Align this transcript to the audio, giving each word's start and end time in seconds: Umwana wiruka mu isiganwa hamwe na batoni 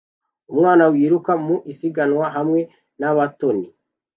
Umwana 0.51 0.83
wiruka 0.93 1.31
mu 1.45 1.55
isiganwa 1.71 2.25
hamwe 2.35 2.59
na 2.99 3.09
batoni 3.17 3.65